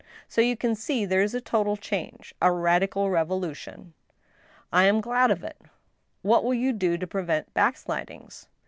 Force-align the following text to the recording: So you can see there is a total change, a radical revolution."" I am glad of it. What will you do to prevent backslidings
So 0.27 0.41
you 0.41 0.57
can 0.57 0.73
see 0.73 1.05
there 1.05 1.21
is 1.21 1.35
a 1.35 1.39
total 1.41 1.77
change, 1.77 2.33
a 2.41 2.51
radical 2.51 3.11
revolution."" 3.11 3.93
I 4.73 4.85
am 4.85 4.99
glad 4.99 5.29
of 5.29 5.43
it. 5.43 5.61
What 6.23 6.43
will 6.43 6.55
you 6.55 6.73
do 6.73 6.97
to 6.97 7.05
prevent 7.05 7.53
backslidings 7.53 8.47